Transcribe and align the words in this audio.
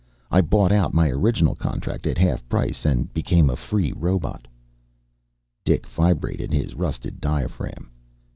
I 0.31 0.41
bought 0.41 0.71
out 0.71 0.95
my 0.95 1.09
original 1.09 1.53
contract 1.53 2.07
at 2.07 2.17
half 2.17 2.49
price 2.49 2.85
and 2.85 3.13
became 3.13 3.51
a 3.51 3.55
free 3.55 3.91
robot." 3.91 4.47
Dik 5.63 5.85
vibrated 5.85 6.51
his 6.51 6.73
rusted 6.73 7.21
diaphragm. 7.21 7.91